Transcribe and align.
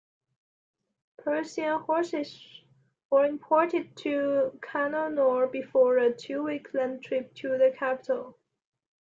Persian 1.19 1.79
horses 1.81 2.63
were 3.11 3.23
imported 3.27 3.95
to 3.97 4.57
Cannanore 4.59 5.45
before 5.51 5.99
a 5.99 6.11
two-week 6.11 6.73
land 6.73 7.03
trip 7.03 7.35
to 7.35 7.49
the 7.55 7.71
capital. 7.77 8.35